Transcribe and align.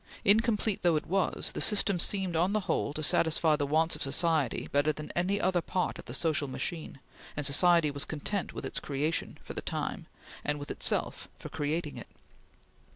Incomplete 0.25 0.81
though 0.81 0.95
it 0.95 1.05
was, 1.05 1.51
the 1.51 1.61
system 1.61 1.99
seemed 1.99 2.35
on 2.35 2.53
the 2.53 2.61
whole 2.61 2.91
to 2.93 3.03
satisfy 3.03 3.55
the 3.55 3.67
wants 3.67 3.95
of 3.95 4.01
society 4.01 4.67
better 4.71 4.91
than 4.91 5.11
any 5.11 5.39
other 5.39 5.61
part 5.61 5.99
of 5.99 6.05
the 6.05 6.15
social 6.15 6.47
machine, 6.47 6.99
and 7.37 7.45
society 7.45 7.91
was 7.91 8.03
content 8.03 8.51
with 8.51 8.65
its 8.65 8.79
creation, 8.79 9.37
for 9.43 9.53
the 9.53 9.61
time, 9.61 10.07
and 10.43 10.57
with 10.57 10.71
itself 10.71 11.29
for 11.37 11.49
creating 11.49 11.97
it. 11.97 12.07